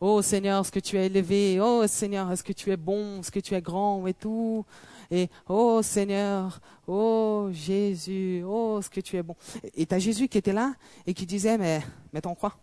[0.01, 1.59] Oh Seigneur, est-ce que tu es élevé?
[1.61, 3.19] Oh Seigneur, est-ce que tu es bon?
[3.19, 4.07] Est-ce que tu es grand?
[4.07, 4.65] Et tout
[5.11, 9.35] Et oh Seigneur, oh Jésus, oh est-ce que tu es bon
[9.73, 10.75] Et tu as Jésus qui était là
[11.07, 11.81] et qui disait, mais
[12.13, 12.55] mets ton croix,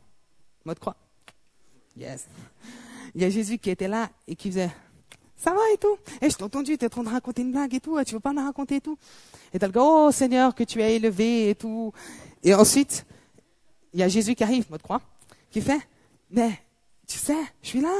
[0.64, 0.96] mode croix?
[1.96, 2.26] Yes.
[3.14, 4.70] Il y a Jésus qui était là et qui faisait,
[5.36, 5.96] ça va et tout?
[6.20, 8.14] Et je t'ai entendu, tu es en train de raconter une blague et tout, tu
[8.14, 8.98] veux pas me raconter et tout?
[9.52, 11.92] Et t'as le gars, oh Seigneur, que tu es élevé et tout.
[12.44, 13.06] Et ensuite,
[13.92, 15.00] il y a Jésus qui arrive, mode croix,
[15.50, 15.80] qui fait,
[16.30, 16.60] mais
[17.08, 17.94] tu sais, je suis là.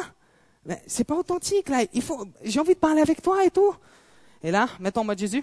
[0.67, 1.85] Mais c'est pas authentique là.
[1.93, 3.75] Il faut, j'ai envie de parler avec toi et tout.
[4.47, 5.43] Et là, mettons mode Jésus.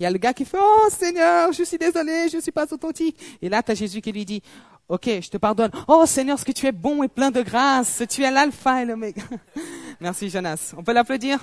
[0.00, 2.66] Il y a le gars qui fait, oh Seigneur, je suis désolé, je suis pas
[2.72, 3.16] authentique.
[3.40, 4.42] Et là, tu as Jésus qui lui dit,
[4.88, 5.70] ok, je te pardonne.
[5.86, 8.02] Oh Seigneur, ce que tu es bon et plein de grâce.
[8.10, 9.22] Tu es l'alpha et l'oméga.
[10.00, 10.74] Merci Jonas.
[10.76, 11.38] On peut l'applaudir?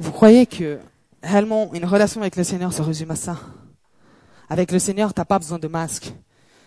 [0.00, 0.80] Vous croyez que
[1.22, 3.38] réellement une relation avec le Seigneur se résume à ça?
[4.48, 6.12] Avec le Seigneur, t'as pas besoin de masque.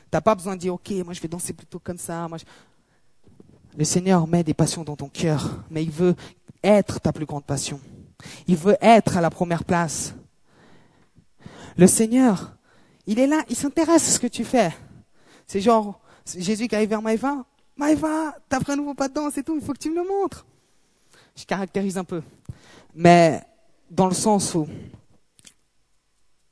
[0.10, 2.30] T'as pas besoin de dire, ok, moi je vais danser plutôt comme ça.
[2.30, 2.38] Moi,
[3.78, 6.16] Le Seigneur met des passions dans ton cœur, mais il veut
[6.64, 7.80] être ta plus grande passion.
[8.48, 10.14] Il veut être à la première place.
[11.78, 12.56] Le Seigneur,
[13.08, 14.72] il est là, il s'intéresse à ce que tu fais.
[15.48, 16.00] C'est genre,
[16.38, 19.56] Jésus qui arrive vers Maïva, Maïva, t'as pris un nouveau pas de danse et tout,
[19.56, 20.46] il faut que tu me le montres.
[21.36, 22.22] Je caractérise un peu.
[22.94, 23.42] Mais
[23.90, 24.68] dans le sens où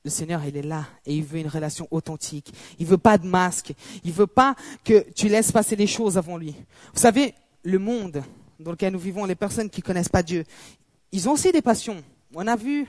[0.03, 2.51] le Seigneur, il est là et il veut une relation authentique.
[2.79, 3.73] Il veut pas de masque.
[4.03, 6.55] Il veut pas que tu laisses passer les choses avant lui.
[6.93, 8.23] Vous savez, le monde
[8.59, 10.43] dans lequel nous vivons, les personnes qui connaissent pas Dieu,
[11.11, 12.01] ils ont aussi des passions.
[12.33, 12.87] On a vu.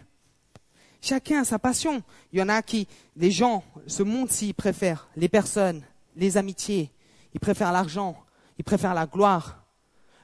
[1.01, 2.03] Chacun a sa passion.
[2.33, 5.83] Il y en a qui, les gens, ce monde-ci, préfèrent les personnes,
[6.17, 6.91] les amitiés.
[7.35, 8.17] Ils préfèrent l'argent.
[8.59, 9.65] Ils préfèrent la gloire.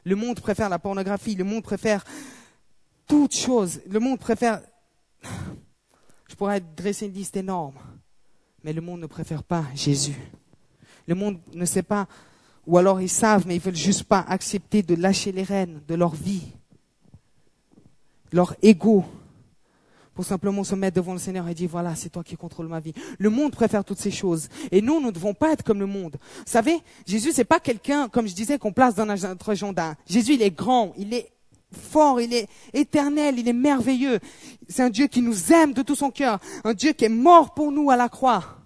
[0.05, 1.35] Le monde préfère la pornographie.
[1.35, 2.05] Le monde préfère
[3.09, 3.81] toutes choses.
[3.89, 4.61] Le monde préfère
[6.29, 7.75] je pourrais dresser une liste énorme.
[8.65, 10.17] Mais le monde ne préfère pas Jésus.
[11.07, 12.07] Le monde ne sait pas,
[12.67, 15.95] ou alors ils savent, mais ils veulent juste pas accepter de lâcher les rênes de
[15.95, 16.43] leur vie,
[18.31, 19.05] leur ego,
[20.19, 22.81] pour simplement se mettre devant le Seigneur et dire, voilà, c'est toi qui contrôles ma
[22.81, 22.93] vie.
[23.19, 24.49] Le monde préfère toutes ces choses.
[24.73, 26.17] Et nous, nous ne devons pas être comme le monde.
[26.21, 29.95] Vous savez, Jésus, c'est pas quelqu'un, comme je disais, qu'on place dans notre agenda.
[30.09, 31.31] Jésus, il est grand, il est
[31.73, 34.21] fort, il est éternel, il est merveilleux.
[34.69, 37.55] C'est un Dieu qui nous aime de tout son cœur, un Dieu qui est mort
[37.55, 38.57] pour nous à la croix.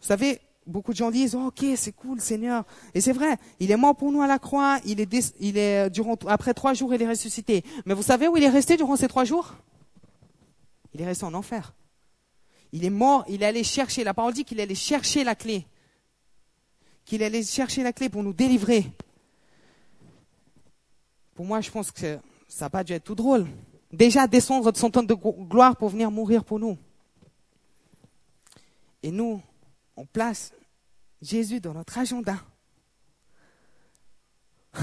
[0.00, 2.64] Vous savez, beaucoup de gens disent, oh, ok, c'est cool, Seigneur.
[2.94, 5.90] Et c'est vrai, il est mort pour nous à la croix, il est, il est,
[5.90, 7.64] durant, après trois jours, il est ressuscité.
[7.86, 9.54] Mais vous savez où il est resté durant ces trois jours?
[10.94, 11.74] Il est resté en enfer.
[12.72, 15.66] Il est mort, il est allé chercher, la parole dit qu'il allait chercher la clé.
[17.04, 18.86] Qu'il allait chercher la clé pour nous délivrer.
[21.34, 22.18] Pour moi, je pense que
[22.48, 23.46] ça n'a pas dû être tout drôle.
[23.92, 26.78] Déjà descendre de son temps de gloire pour venir mourir pour nous.
[29.02, 29.42] Et nous,
[29.96, 30.52] on place
[31.20, 32.36] Jésus dans notre agenda.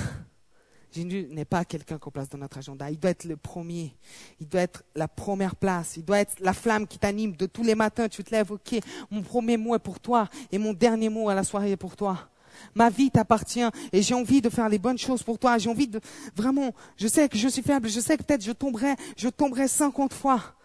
[0.91, 2.89] Jésus n'est pas quelqu'un qu'on place dans notre agenda.
[2.89, 3.95] Il doit être le premier.
[4.39, 5.97] Il doit être la première place.
[5.97, 8.09] Il doit être la flamme qui t'anime de tous les matins.
[8.09, 8.75] Tu te lèves, ok,
[9.11, 11.95] mon premier mot est pour toi et mon dernier mot à la soirée est pour
[11.95, 12.29] toi.
[12.75, 15.57] Ma vie t'appartient et j'ai envie de faire les bonnes choses pour toi.
[15.57, 15.99] J'ai envie de
[16.35, 19.67] vraiment, je sais que je suis faible, je sais que peut-être je tomberai, je tomberai
[19.67, 20.55] cinquante fois.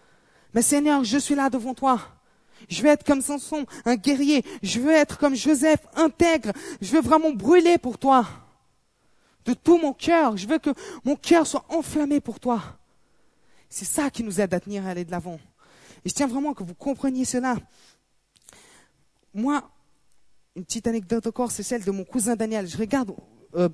[0.55, 2.01] Mais Seigneur, je suis là devant toi.
[2.69, 4.45] Je veux être comme Samson, un guerrier.
[4.63, 6.53] Je veux être comme Joseph, intègre.
[6.81, 8.27] Je veux vraiment brûler pour toi.
[9.45, 10.37] De tout mon cœur.
[10.37, 10.71] Je veux que
[11.05, 12.63] mon cœur soit enflammé pour toi.
[13.69, 15.41] C'est ça qui nous aide à tenir à aller de l'avant.
[16.05, 17.57] Et je tiens vraiment que vous compreniez cela.
[19.35, 19.69] Moi,
[20.57, 22.67] une petite anecdote encore, c'est celle de mon cousin Daniel.
[22.67, 23.15] Je regarde,
[23.55, 23.69] euh,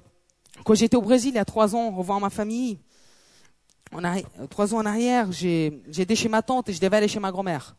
[0.64, 2.79] quand j'étais au Brésil il y a trois ans, revoir ma famille,
[3.93, 7.21] on a, trois ans en arrière, été chez ma tante et je devais aller chez
[7.21, 7.77] ma grand-mère.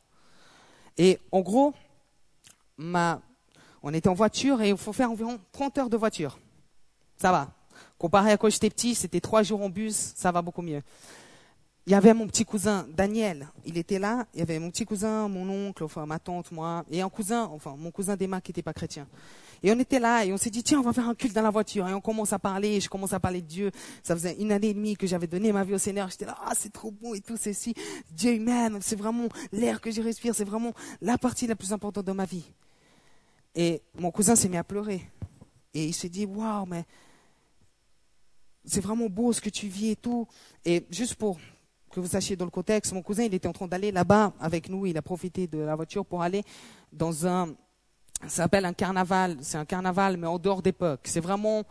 [0.97, 1.73] Et en gros,
[2.77, 3.21] ma,
[3.81, 6.37] on était en voiture et il faut faire environ 30 heures de voiture.
[7.17, 7.53] Ça va.
[7.97, 10.81] Comparé à quand j'étais petit, c'était trois jours en bus, ça va beaucoup mieux
[11.87, 14.85] il y avait mon petit cousin Daniel, il était là, il y avait mon petit
[14.85, 18.51] cousin, mon oncle, enfin ma tante, moi, et un cousin, enfin mon cousin d'Emma qui
[18.51, 19.07] n'était pas chrétien.
[19.63, 21.41] Et on était là et on s'est dit tiens on va faire un culte dans
[21.41, 23.71] la voiture et on commence à parler, je commence à parler de Dieu.
[24.03, 26.09] Ça faisait une année et demie que j'avais donné ma vie au Seigneur.
[26.09, 27.73] J'étais là ah c'est trop bon et tout ceci.
[28.11, 32.05] Dieu m'aime, c'est vraiment l'air que je respire, c'est vraiment la partie la plus importante
[32.05, 32.45] de ma vie.
[33.55, 35.01] Et mon cousin s'est mis à pleurer
[35.73, 36.85] et il s'est dit waouh mais
[38.65, 40.27] c'est vraiment beau ce que tu vis et tout.
[40.63, 41.39] Et juste pour
[41.91, 44.69] que vous sachiez dans le contexte, mon cousin, il était en train d'aller là-bas avec
[44.69, 44.85] nous.
[44.85, 46.43] Il a profité de la voiture pour aller
[46.91, 47.49] dans un,
[48.21, 49.37] ça s'appelle un carnaval.
[49.41, 51.01] C'est un carnaval, mais en dehors d'époque.
[51.03, 51.63] C'est vraiment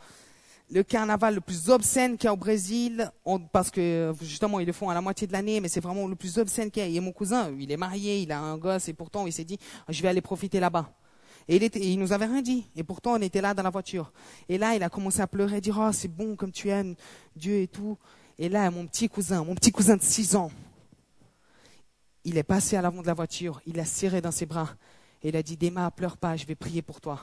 [0.71, 3.11] le carnaval le plus obscène qu'il y a au Brésil,
[3.53, 6.15] parce que justement ils le font à la moitié de l'année, mais c'est vraiment le
[6.15, 6.89] plus obscène qu'il y a.
[6.89, 9.59] Et mon cousin, il est marié, il a un gosse, et pourtant il s'est dit,
[9.89, 10.93] je vais aller profiter là-bas.
[11.49, 12.67] Et il, était, nous avait rien dit.
[12.77, 14.13] Et pourtant, on était là dans la voiture.
[14.49, 16.95] Et là, il a commencé à pleurer, dire, oh, c'est bon comme tu aimes
[17.35, 17.99] Dieu et tout.
[18.41, 20.51] Et là, mon petit cousin, mon petit cousin de 6 ans,
[22.25, 24.71] il est passé à l'avant de la voiture, il a serré dans ses bras.
[25.23, 27.21] Et il a dit, Déma, pleure pas, je vais prier pour toi.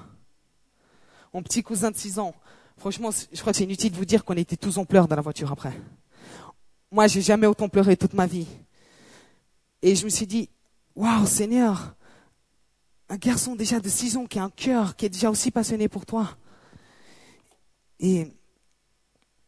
[1.34, 2.36] Mon petit cousin de 6 ans,
[2.78, 5.16] franchement, je crois que c'est inutile de vous dire qu'on était tous en pleurs dans
[5.16, 5.74] la voiture après.
[6.92, 8.48] Moi, j'ai jamais autant pleuré toute ma vie.
[9.82, 10.52] Et je me suis dit,
[10.96, 11.96] waouh, Seigneur,
[13.10, 15.88] un garçon déjà de 6 ans qui a un cœur, qui est déjà aussi passionné
[15.88, 16.38] pour toi.
[18.00, 18.28] Et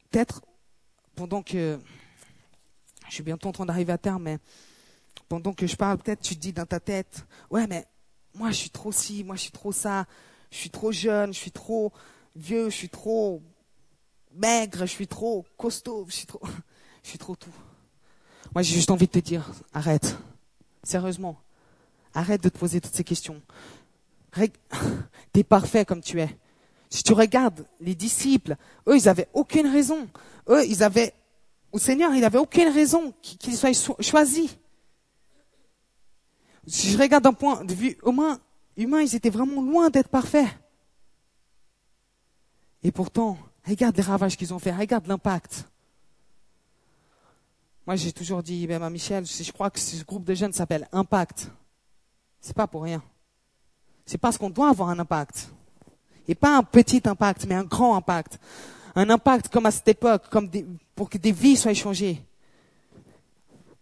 [0.09, 0.41] peut-être,
[1.19, 1.77] pendant que
[3.09, 4.39] je suis bientôt en train d'arriver à terme, mais
[5.27, 7.85] pendant que je parle, peut-être tu te dis dans ta tête, ouais, mais
[8.35, 10.05] moi je suis trop ci, moi je suis trop ça,
[10.49, 11.91] je suis trop jeune, je suis trop
[12.37, 13.41] vieux, je suis trop
[14.33, 16.39] maigre, je suis trop costaud, je suis trop,
[17.03, 17.53] je suis trop tout.
[18.55, 20.15] Moi j'ai juste envie de te dire, arrête,
[20.83, 21.37] sérieusement,
[22.13, 23.41] Arrête de te poser toutes ces questions.
[25.33, 26.29] T'es parfait comme tu es.
[26.89, 28.55] Si tu regardes les disciples,
[28.87, 30.07] eux, ils n'avaient aucune raison.
[30.47, 31.13] Eux, ils avaient,
[31.71, 34.57] au Seigneur, il n'avait aucune raison qu'ils soient choisis.
[36.65, 38.39] Si je regarde d'un point de vue humain,
[38.75, 40.47] humain, ils étaient vraiment loin d'être parfaits.
[42.81, 45.65] Et pourtant, regarde les ravages qu'ils ont fait, regarde l'impact.
[47.85, 50.87] Moi, j'ai toujours dit, même à Michel, je crois que ce groupe de jeunes s'appelle
[50.91, 51.51] Impact.
[52.39, 53.03] C'est pas pour rien.
[54.05, 55.51] C'est parce qu'on doit avoir un impact.
[56.29, 58.39] Et pas un petit impact, mais un grand impact.
[58.93, 60.47] Un impact comme à cette époque, comme
[60.93, 62.23] pour que des vies soient changées.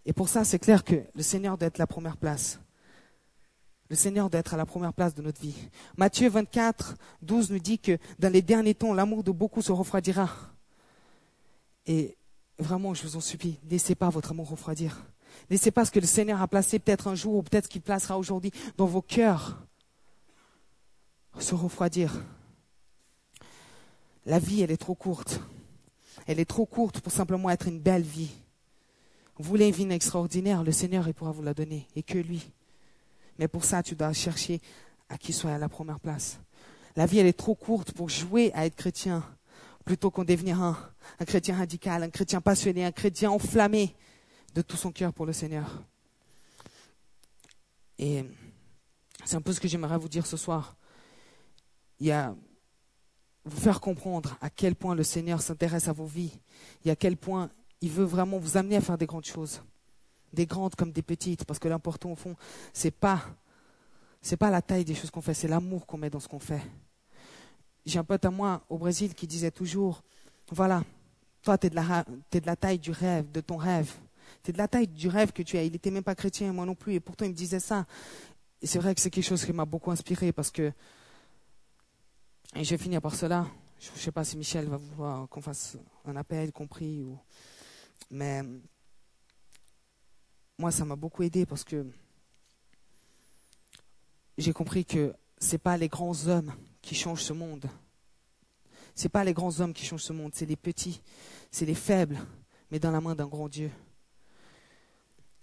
[0.05, 2.57] Et pour ça, c'est clair que le Seigneur doit être la première place.
[3.89, 5.55] Le Seigneur doit être à la première place de notre vie.
[5.97, 10.29] Matthieu 24, 12 nous dit que dans les derniers temps, l'amour de beaucoup se refroidira.
[11.85, 12.15] Et
[12.59, 15.05] vraiment, je vous en supplie, laissez pas votre amour refroidir.
[15.49, 18.17] Laissez pas ce que le Seigneur a placé peut-être un jour ou peut-être qu'il placera
[18.17, 19.57] aujourd'hui dans vos cœurs
[21.39, 22.23] se refroidir.
[24.27, 25.39] La vie, elle est trop courte.
[26.27, 28.31] Elle est trop courte pour simplement être une belle vie.
[29.37, 32.51] Vous voulez une vie extraordinaire, le Seigneur, il pourra vous la donner, et que lui.
[33.39, 34.59] Mais pour ça, tu dois chercher
[35.07, 36.39] à qui soit à la première place.
[36.97, 39.23] La vie, elle est trop courte pour jouer à être chrétien,
[39.85, 40.77] plutôt qu'en devenir un,
[41.19, 43.95] un chrétien radical, un chrétien passionné, un chrétien enflammé,
[44.53, 45.83] de tout son cœur pour le Seigneur.
[47.97, 48.25] Et
[49.23, 50.75] c'est un peu ce que j'aimerais vous dire ce soir.
[52.01, 52.35] Il y a
[53.47, 56.31] vous faire comprendre à quel point le Seigneur s'intéresse à vos vies
[56.85, 57.49] et à quel point
[57.81, 59.61] il veut vraiment vous amener à faire des grandes choses,
[60.33, 62.35] des grandes comme des petites, parce que l'important au fond,
[62.73, 63.21] c'est pas
[64.21, 66.39] c'est pas la taille des choses qu'on fait, c'est l'amour qu'on met dans ce qu'on
[66.39, 66.61] fait.
[67.85, 70.03] J'ai un pote à moi au Brésil qui disait toujours,
[70.51, 70.83] voilà,
[71.43, 73.91] toi tu es de la de la taille du rêve, de ton rêve.
[74.43, 75.63] C'est de la taille du rêve que tu as.
[75.63, 77.85] Il n'était même pas chrétien, moi non plus, et pourtant il me disait ça.
[78.61, 80.73] Et c'est vrai que c'est quelque chose qui m'a beaucoup inspiré parce que.
[82.55, 83.45] Et je vais finir par cela.
[83.79, 87.03] Je ne sais pas si Michel va vouloir qu'on fasse un appel, compris.
[87.03, 87.19] Ou...
[88.09, 88.41] Mais
[90.57, 91.85] moi, ça m'a beaucoup aidé parce que
[94.37, 97.69] j'ai compris que ce n'est pas les grands hommes qui changent ce monde.
[98.95, 101.01] Ce n'est pas les grands hommes qui changent ce monde, c'est les petits,
[101.51, 102.17] c'est les faibles,
[102.71, 103.69] mais dans la main d'un grand Dieu.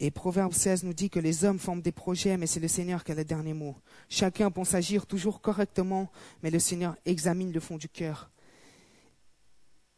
[0.00, 3.04] Et Proverbe 16 nous dit que les hommes forment des projets, mais c'est le Seigneur
[3.04, 3.76] qui a le dernier mot.
[4.09, 6.11] Chacun pense agir toujours correctement,
[6.42, 8.30] mais le Seigneur examine le fond du cœur.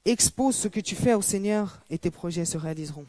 [0.04, 3.06] Expose ce que tu fais au Seigneur et tes projets se réaliseront.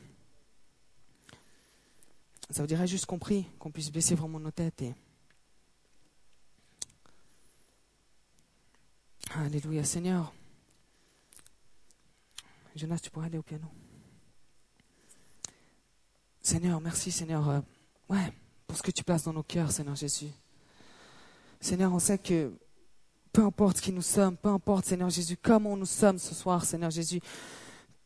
[2.50, 4.82] Ça vous dirait juste compris qu'on puisse baisser vraiment nos têtes.
[4.82, 4.94] Et...
[9.36, 10.34] Alléluia Seigneur.
[12.76, 13.68] Jonas, tu pourrais aller au piano.
[16.48, 17.60] Seigneur, merci Seigneur, euh,
[18.08, 18.32] ouais,
[18.68, 20.30] pour ce que tu places dans nos cœurs, Seigneur Jésus.
[21.60, 22.54] Seigneur, on sait que
[23.34, 26.90] peu importe qui nous sommes, peu importe, Seigneur Jésus, comment nous sommes ce soir, Seigneur
[26.90, 27.20] Jésus,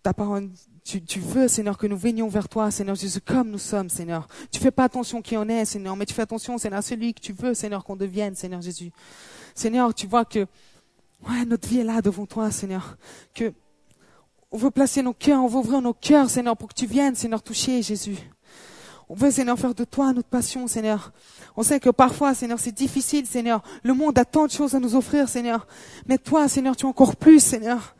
[0.01, 0.49] ta parole,
[0.83, 4.27] tu, veux, Seigneur, que nous venions vers toi, Seigneur Jésus, comme nous sommes, Seigneur.
[4.49, 7.13] Tu fais pas attention qui on est, Seigneur, mais tu fais attention, Seigneur, à celui
[7.13, 8.91] que tu veux, Seigneur, qu'on devienne, Seigneur Jésus.
[9.53, 10.47] Seigneur, tu vois que,
[11.29, 12.97] ouais, notre vie est là devant toi, Seigneur.
[13.35, 13.53] Que,
[14.51, 17.15] on veut placer nos cœurs, on veut ouvrir nos cœurs, Seigneur, pour que tu viennes,
[17.15, 18.17] Seigneur, toucher Jésus.
[19.07, 21.11] On veut, Seigneur, faire de toi notre passion, Seigneur.
[21.55, 23.61] On sait que parfois, Seigneur, c'est difficile, Seigneur.
[23.83, 25.67] Le monde a tant de choses à nous offrir, Seigneur.
[26.05, 27.95] Mais toi, Seigneur, tu as encore plus, Seigneur.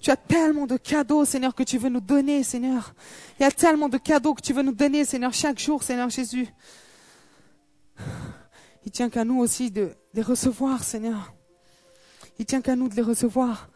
[0.00, 2.94] Tu as tellement de cadeaux, Seigneur, que tu veux nous donner, Seigneur.
[3.38, 6.10] Il y a tellement de cadeaux que tu veux nous donner, Seigneur, chaque jour, Seigneur
[6.10, 6.48] Jésus.
[8.84, 11.32] Il tient qu'à nous aussi de les recevoir, Seigneur.
[12.38, 13.68] Il tient qu'à nous de les recevoir.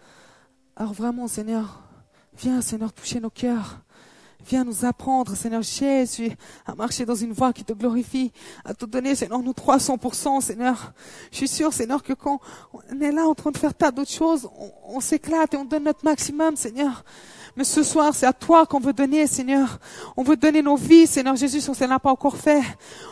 [0.77, 1.90] Alors vraiment, Seigneur,
[2.37, 3.81] viens, Seigneur, toucher nos cœurs.
[4.47, 6.31] Viens nous apprendre, Seigneur Jésus,
[6.67, 8.33] à marcher dans une voie qui te glorifie,
[8.65, 10.93] à te donner, Seigneur, nous 300%, Seigneur.
[11.31, 12.41] Je suis sûr, Seigneur, que quand
[12.73, 14.49] on est là en train de faire tas d'autres choses,
[14.87, 17.05] on, s'éclate et on donne notre maximum, Seigneur.
[17.57, 19.79] Mais ce soir, c'est à toi qu'on veut donner, Seigneur.
[20.17, 22.63] On veut donner nos vies, Seigneur Jésus, si on ne l'a pas encore fait.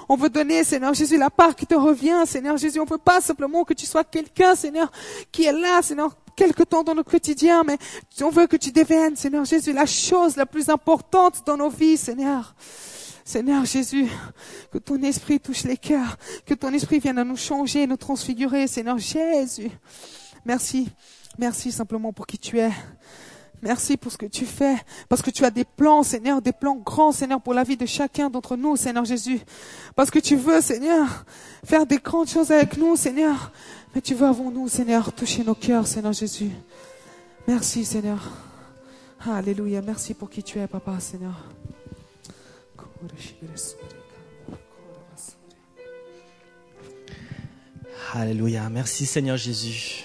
[0.09, 2.81] On veut donner, Seigneur Jésus, la part qui te revient, Seigneur Jésus.
[2.81, 4.90] On ne veut pas simplement que tu sois quelqu'un, Seigneur,
[5.31, 7.77] qui est là, Seigneur, quelque temps dans notre quotidien, mais
[8.22, 11.96] on veut que tu deviennes, Seigneur Jésus, la chose la plus importante dans nos vies,
[11.96, 12.55] Seigneur.
[13.24, 14.07] Seigneur Jésus,
[14.72, 18.68] que ton esprit touche les cœurs, que ton esprit vienne à nous changer, nous transfigurer,
[18.68, 19.70] Seigneur Jésus.
[20.44, 20.88] Merci,
[21.38, 22.70] merci simplement pour qui tu es.
[23.61, 24.77] Merci pour ce que tu fais,
[25.09, 27.87] parce que tu as des plans, Seigneur, des plans grands, Seigneur, pour la vie de
[27.87, 29.40] chacun d'entre nous, Seigneur Jésus.
[29.96, 31.27] Parce que tu veux, Seigneur,
[31.64, 33.51] faire des grandes choses avec nous, Seigneur.
[33.94, 36.51] Mais tu veux avant nous, Seigneur, toucher nos cœurs, Seigneur Jésus?
[37.46, 38.20] Merci, Seigneur.
[39.27, 39.83] Alléluia.
[39.83, 41.35] Merci pour qui tu es, Papa, Seigneur.
[48.14, 48.68] Alléluia.
[48.68, 50.05] Merci, Seigneur Jésus.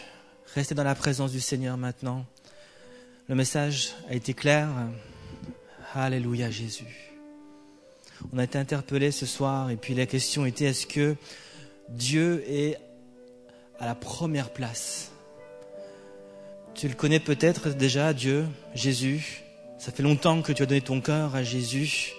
[0.55, 2.25] Restez dans la présence du Seigneur maintenant.
[3.27, 4.69] Le message a été clair.
[5.93, 7.11] Alléluia, Jésus.
[8.31, 11.15] On a été interpellé ce soir et puis la question était est-ce que
[11.89, 12.77] Dieu est
[13.83, 15.11] à la première place.
[16.73, 19.43] Tu le connais peut-être déjà, Dieu, Jésus.
[19.77, 22.13] Ça fait longtemps que tu as donné ton cœur à Jésus.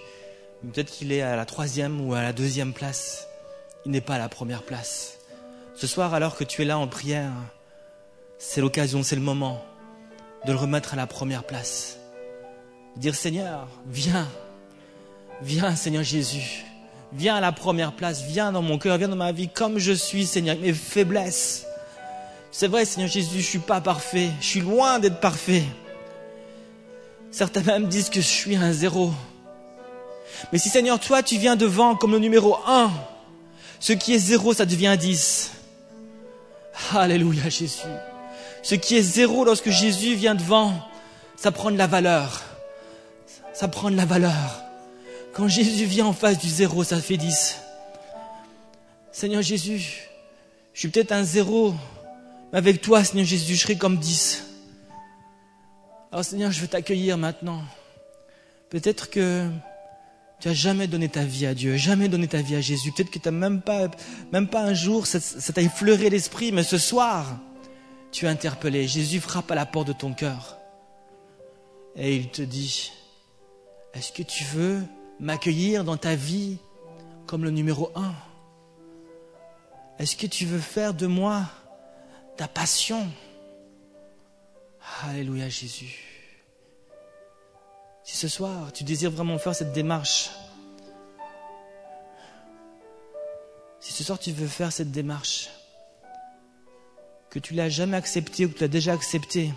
[0.61, 3.27] Peut-être qu'il est à la troisième ou à la deuxième place.
[3.83, 5.17] Il n'est pas à la première place.
[5.73, 7.33] Ce soir, alors que tu es là en prière,
[8.37, 9.65] c'est l'occasion, c'est le moment
[10.45, 11.97] de le remettre à la première place.
[12.95, 14.27] Dire Seigneur, viens,
[15.41, 16.63] viens Seigneur Jésus.
[17.17, 19.93] Viens à la première place, viens dans mon cœur, viens dans ma vie comme je
[19.93, 21.65] suis, Seigneur, mes faiblesses.
[22.51, 25.63] C'est vrai, Seigneur Jésus, je suis pas parfait, je suis loin d'être parfait.
[27.31, 29.13] Certains même disent que je suis un zéro.
[30.51, 32.91] Mais si, Seigneur, toi, tu viens devant comme le numéro un,
[33.79, 35.51] ce qui est zéro, ça devient dix.
[36.93, 37.79] Alléluia, Jésus.
[38.61, 40.73] Ce qui est zéro lorsque Jésus vient devant,
[41.37, 42.41] ça prend de la valeur.
[43.53, 44.64] Ça prend de la valeur.
[45.35, 47.59] Quand Jésus vient en face du zéro, ça fait dix.
[49.11, 50.07] Seigneur Jésus,
[50.73, 51.75] je suis peut-être un zéro,
[52.53, 54.45] mais avec toi, Seigneur Jésus, je serai comme dix.
[56.09, 57.61] Alors Seigneur, je veux t'accueillir maintenant.
[58.69, 59.49] Peut-être que
[60.39, 62.93] tu n'as jamais donné ta vie à Dieu, jamais donné ta vie à Jésus.
[62.93, 63.89] Peut-être que tu n'as même pas,
[64.31, 67.37] même pas un jour, ça, ça t'a effleuré l'esprit, mais ce soir,
[68.13, 68.87] tu es interpellé.
[68.87, 70.57] Jésus frappe à la porte de ton cœur.
[71.97, 72.93] Et il te dit,
[73.93, 74.81] est-ce que tu veux
[75.19, 76.57] m'accueillir dans ta vie
[77.25, 78.13] comme le numéro un
[79.99, 81.43] Est-ce que tu veux faire de moi
[82.37, 83.07] ta passion?
[85.03, 85.99] Alléluia Jésus.
[88.03, 90.31] Si ce soir tu désires vraiment faire cette démarche,
[93.79, 95.49] si ce soir tu veux faire cette démarche,
[97.29, 99.51] que tu l'as jamais accepté ou que tu l'as déjà accepté,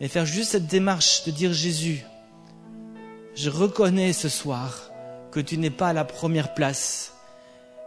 [0.00, 2.02] mais faire juste cette démarche de dire Jésus,
[3.34, 4.90] je reconnais ce soir
[5.30, 7.14] que tu n'es pas à la première place.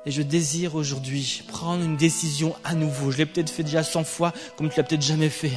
[0.06, 3.12] Et je désire aujourd'hui prendre une décision à nouveau.
[3.12, 5.54] Je l'ai peut-être fait déjà 100 fois, comme tu l'as peut-être jamais fait.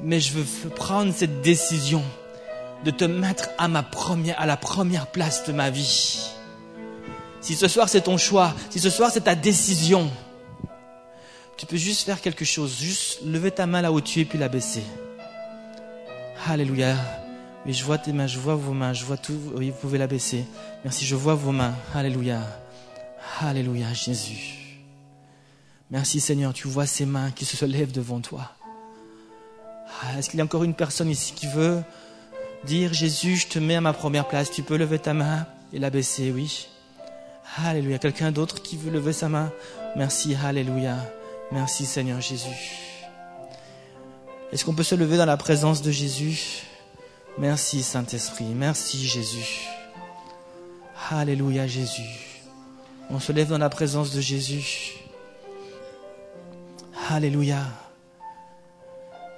[0.00, 2.02] Mais je veux prendre cette décision
[2.84, 6.30] de te mettre à, ma première, à la première place de ma vie.
[7.40, 10.10] Si ce soir c'est ton choix, si ce soir c'est ta décision,
[11.56, 14.38] tu peux juste faire quelque chose, juste lever ta main là où tu es puis
[14.38, 14.82] la baisser.
[16.46, 16.96] Alléluia.
[17.66, 19.38] Oui, je vois tes mains, je vois vos mains, je vois tout.
[19.54, 20.44] Oui, vous pouvez la baisser.
[20.84, 21.74] Merci, je vois vos mains.
[21.94, 22.40] Alléluia.
[23.40, 24.60] Alléluia, Jésus.
[25.90, 28.52] Merci Seigneur, tu vois ces mains qui se lèvent devant toi.
[30.02, 31.82] Ah, est-ce qu'il y a encore une personne ici qui veut
[32.64, 35.78] dire Jésus, je te mets à ma première place Tu peux lever ta main et
[35.78, 36.68] la baisser, oui.
[37.56, 37.98] Alléluia.
[37.98, 39.52] Quelqu'un d'autre qui veut lever sa main?
[39.96, 40.96] Merci, Alléluia.
[41.50, 42.76] Merci Seigneur Jésus.
[44.52, 46.62] Est-ce qu'on peut se lever dans la présence de Jésus?
[47.38, 49.66] Merci Saint-Esprit, merci Jésus.
[51.10, 52.42] Alléluia Jésus.
[53.08, 54.94] On se lève dans la présence de Jésus.
[57.08, 57.64] Alléluia.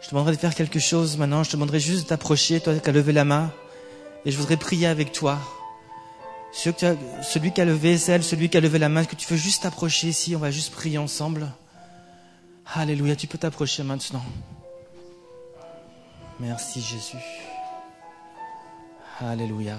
[0.01, 1.43] Je te demanderai de faire quelque chose maintenant.
[1.43, 3.51] Je te demanderai juste d'approcher, toi qui as levé la main.
[4.24, 5.38] Et je voudrais prier avec toi.
[6.53, 9.62] Celui qui a levé, celle, celui qui a levé la main, que tu veux juste
[9.62, 11.49] t'approcher ici, on va juste prier ensemble.
[12.74, 14.22] Alléluia, tu peux t'approcher maintenant.
[16.38, 17.16] Merci Jésus.
[19.25, 19.79] Alléluia.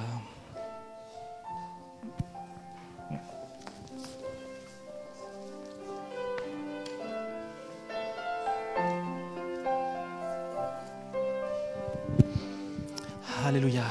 [13.46, 13.84] Alléluia.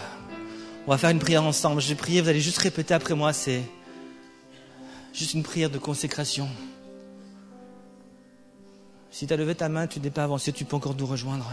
[0.87, 1.83] On va faire une prière ensemble.
[1.83, 3.35] Je vais prier, vous allez juste répéter après moi.
[3.35, 3.63] C'est
[5.13, 6.49] juste une prière de consécration.
[9.11, 11.53] Si tu as levé ta main, tu n'es pas avancé, tu peux encore nous rejoindre.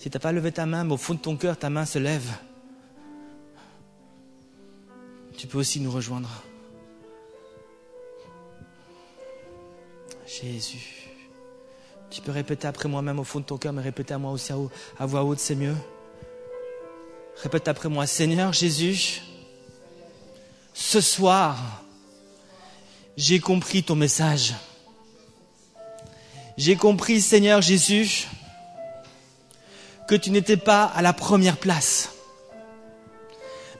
[0.00, 1.84] Si tu n'as pas levé ta main, mais au fond de ton cœur, ta main
[1.84, 2.26] se lève,
[5.36, 6.42] tu peux aussi nous rejoindre.
[10.26, 11.10] Jésus.
[12.08, 14.32] Tu peux répéter après moi, même au fond de ton cœur, mais répéter à moi
[14.32, 14.54] aussi
[14.98, 15.76] à voix haute, c'est mieux.
[17.42, 19.20] Répète après moi, Seigneur Jésus,
[20.72, 21.84] ce soir,
[23.18, 24.54] j'ai compris ton message.
[26.56, 28.28] J'ai compris, Seigneur Jésus,
[30.10, 32.08] que tu n'étais pas à la première place.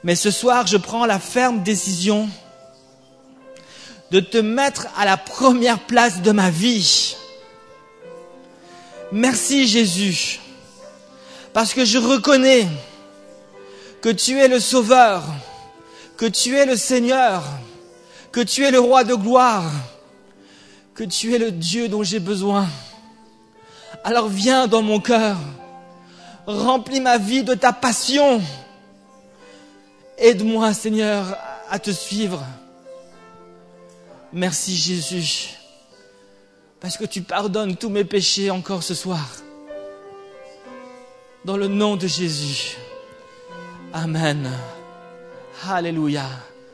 [0.05, 2.29] Mais ce soir, je prends la ferme décision
[4.11, 7.17] de te mettre à la première place de ma vie.
[9.11, 10.39] Merci Jésus,
[11.51, 12.65] parce que je reconnais
[14.01, 15.25] que tu es le Sauveur,
[16.15, 17.43] que tu es le Seigneur,
[18.31, 19.69] que tu es le Roi de gloire,
[20.95, 22.69] que tu es le Dieu dont j'ai besoin.
[24.05, 25.35] Alors viens dans mon cœur,
[26.45, 28.41] remplis ma vie de ta passion.
[30.17, 31.37] Aide-moi, Seigneur,
[31.69, 32.43] à te suivre.
[34.33, 35.49] Merci Jésus,
[36.79, 39.27] parce que tu pardonnes tous mes péchés encore ce soir.
[41.43, 42.77] Dans le nom de Jésus.
[43.93, 44.49] Amen.
[45.67, 46.25] Alléluia.